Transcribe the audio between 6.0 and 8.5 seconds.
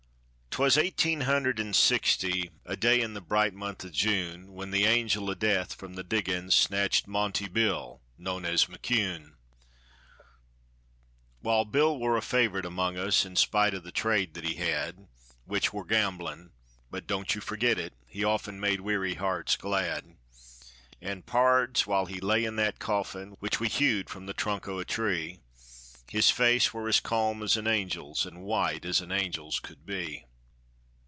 diggin's Snatched "Monte Bill" known